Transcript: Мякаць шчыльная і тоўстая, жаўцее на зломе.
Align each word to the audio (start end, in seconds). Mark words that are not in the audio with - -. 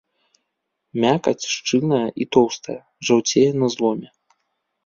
Мякаць 1.03 1.49
шчыльная 1.55 2.01
і 2.25 2.27
тоўстая, 2.37 2.81
жаўцее 3.11 3.47
на 3.65 3.71
зломе. 3.75 4.09